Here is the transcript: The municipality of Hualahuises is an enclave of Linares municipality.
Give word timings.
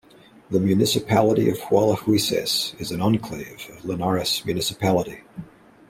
The 0.49 0.59
municipality 0.59 1.47
of 1.51 1.59
Hualahuises 1.59 2.73
is 2.81 2.89
an 2.89 3.01
enclave 3.01 3.69
of 3.69 3.85
Linares 3.85 4.43
municipality. 4.47 5.21